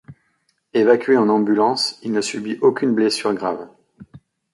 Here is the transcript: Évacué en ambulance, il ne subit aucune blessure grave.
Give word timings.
Évacué 0.73 1.15
en 1.15 1.29
ambulance, 1.29 1.99
il 2.01 2.11
ne 2.11 2.21
subit 2.21 2.57
aucune 2.63 2.95
blessure 2.95 3.35
grave. 3.35 3.69